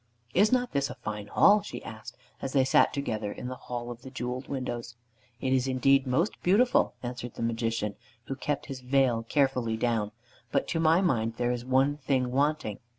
[0.33, 3.91] "Is not this a fine hall?" she asked, as they sat together in the hall
[3.91, 4.95] of the jeweled windows.
[5.39, 7.93] "It is indeed most beautiful," answered the Magician,
[8.25, 10.11] who kept his veil carefully down,
[10.51, 12.79] "but to my mind there is one thing wanting.